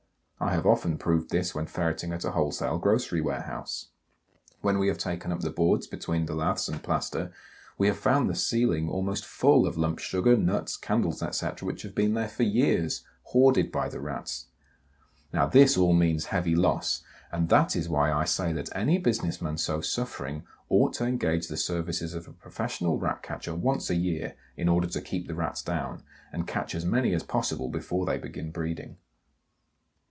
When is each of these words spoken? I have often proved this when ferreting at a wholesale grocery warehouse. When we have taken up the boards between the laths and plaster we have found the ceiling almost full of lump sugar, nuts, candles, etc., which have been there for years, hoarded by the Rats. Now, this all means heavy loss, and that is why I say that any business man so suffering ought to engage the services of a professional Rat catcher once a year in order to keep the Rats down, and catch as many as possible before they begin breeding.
I 0.43 0.53
have 0.55 0.65
often 0.65 0.97
proved 0.97 1.29
this 1.29 1.53
when 1.53 1.67
ferreting 1.67 2.11
at 2.13 2.25
a 2.25 2.31
wholesale 2.31 2.79
grocery 2.79 3.21
warehouse. 3.21 3.89
When 4.61 4.79
we 4.79 4.87
have 4.87 4.97
taken 4.97 5.31
up 5.31 5.41
the 5.41 5.51
boards 5.51 5.85
between 5.85 6.25
the 6.25 6.33
laths 6.33 6.67
and 6.67 6.81
plaster 6.81 7.31
we 7.77 7.85
have 7.85 7.97
found 7.99 8.27
the 8.27 8.33
ceiling 8.33 8.89
almost 8.89 9.23
full 9.23 9.67
of 9.67 9.77
lump 9.77 9.99
sugar, 9.99 10.35
nuts, 10.35 10.77
candles, 10.77 11.21
etc., 11.21 11.63
which 11.67 11.83
have 11.83 11.93
been 11.93 12.15
there 12.15 12.27
for 12.27 12.41
years, 12.41 13.03
hoarded 13.25 13.71
by 13.71 13.87
the 13.87 14.01
Rats. 14.01 14.47
Now, 15.31 15.45
this 15.45 15.77
all 15.77 15.93
means 15.93 16.25
heavy 16.25 16.55
loss, 16.55 17.03
and 17.31 17.47
that 17.49 17.75
is 17.75 17.87
why 17.87 18.11
I 18.11 18.25
say 18.25 18.51
that 18.51 18.75
any 18.75 18.97
business 18.97 19.43
man 19.43 19.57
so 19.59 19.79
suffering 19.81 20.41
ought 20.69 20.93
to 20.93 21.05
engage 21.05 21.49
the 21.49 21.55
services 21.55 22.15
of 22.15 22.27
a 22.27 22.33
professional 22.33 22.97
Rat 22.97 23.21
catcher 23.21 23.53
once 23.53 23.91
a 23.91 23.95
year 23.95 24.35
in 24.57 24.67
order 24.67 24.87
to 24.87 25.01
keep 25.01 25.27
the 25.27 25.35
Rats 25.35 25.61
down, 25.61 26.01
and 26.33 26.47
catch 26.47 26.73
as 26.73 26.83
many 26.83 27.13
as 27.13 27.21
possible 27.21 27.69
before 27.69 28.07
they 28.07 28.17
begin 28.17 28.49
breeding. 28.49 28.97